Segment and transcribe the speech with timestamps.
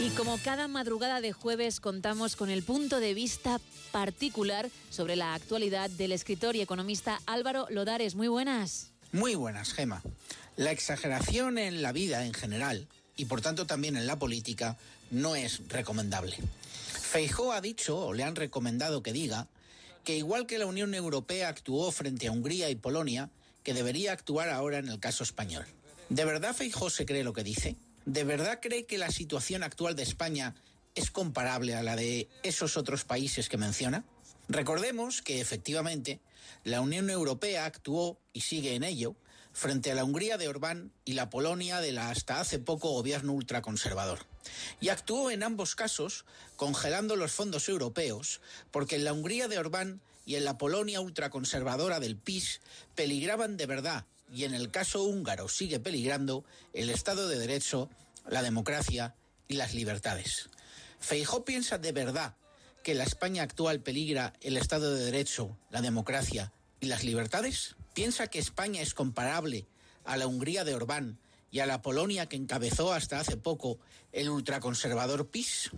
[0.00, 3.60] Y como cada madrugada de jueves contamos con el punto de vista
[3.92, 8.14] particular sobre la actualidad del escritor y economista Álvaro Lodares.
[8.14, 8.92] Muy buenas.
[9.12, 10.02] Muy buenas, Gema.
[10.56, 14.78] La exageración en la vida en general, y por tanto también en la política,
[15.10, 16.38] no es recomendable.
[17.02, 19.48] Feijó ha dicho, o le han recomendado que diga,
[20.02, 23.28] que igual que la Unión Europea actuó frente a Hungría y Polonia,
[23.62, 25.66] que debería actuar ahora en el caso español.
[26.08, 27.76] ¿De verdad Feijó se cree lo que dice?
[28.06, 30.54] ¿De verdad cree que la situación actual de España
[30.94, 34.04] es comparable a la de esos otros países que menciona?
[34.48, 36.20] Recordemos que efectivamente
[36.64, 39.14] la Unión Europea actuó y sigue en ello
[39.52, 43.32] frente a la Hungría de Orbán y la Polonia de la hasta hace poco gobierno
[43.32, 44.26] ultraconservador.
[44.80, 46.24] Y actuó en ambos casos
[46.56, 52.00] congelando los fondos europeos, porque en la Hungría de Orbán y en la Polonia ultraconservadora
[52.00, 52.60] del PIS
[52.94, 57.90] peligraban de verdad, y en el caso húngaro sigue peligrando, el Estado de Derecho,
[58.28, 59.14] la democracia
[59.48, 60.50] y las libertades.
[61.00, 62.36] Feijó piensa de verdad
[62.82, 67.76] que la España actual peligra el Estado de Derecho, la democracia y las libertades?
[67.94, 69.66] ¿Piensa que España es comparable
[70.04, 71.18] a la Hungría de Orbán
[71.50, 73.78] y a la Polonia que encabezó hasta hace poco
[74.12, 75.70] el ultraconservador PIS?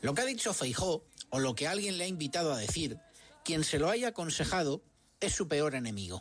[0.00, 2.98] Lo que ha dicho Feijó, o lo que alguien le ha invitado a decir,
[3.44, 4.82] quien se lo haya aconsejado
[5.20, 6.20] es su peor enemigo.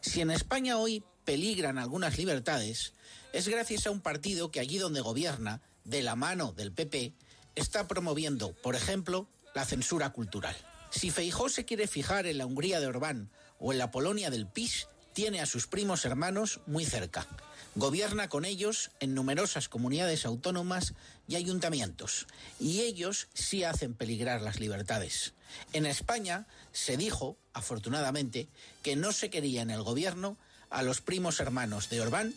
[0.00, 2.94] Si en España hoy peligran algunas libertades,
[3.32, 7.14] es gracias a un partido que allí donde gobierna, de la mano del PP,
[7.54, 10.56] está promoviendo, por ejemplo, la censura cultural.
[10.90, 14.46] Si Feijó se quiere fijar en la Hungría de Orbán o en la Polonia del
[14.46, 17.26] PIS, tiene a sus primos hermanos muy cerca.
[17.74, 20.94] Gobierna con ellos en numerosas comunidades autónomas
[21.26, 22.26] y ayuntamientos,
[22.60, 25.32] y ellos sí hacen peligrar las libertades.
[25.72, 28.48] En España se dijo, afortunadamente,
[28.82, 30.36] que no se quería en el gobierno
[30.68, 32.34] a los primos hermanos de Orbán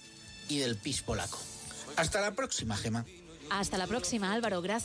[0.47, 1.39] y del PIS polaco.
[1.95, 3.05] Hasta la próxima, Gema.
[3.49, 4.61] Hasta la próxima, Álvaro.
[4.61, 4.73] Gracias.